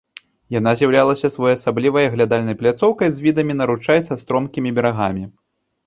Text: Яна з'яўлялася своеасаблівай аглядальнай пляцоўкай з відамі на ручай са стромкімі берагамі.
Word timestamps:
Яна 0.53 0.71
з'яўлялася 0.79 1.31
своеасаблівай 1.35 2.09
аглядальнай 2.11 2.59
пляцоўкай 2.65 3.09
з 3.19 3.27
відамі 3.29 3.53
на 3.61 3.71
ручай 3.75 3.99
са 4.11 4.23
стромкімі 4.27 4.69
берагамі. 4.81 5.23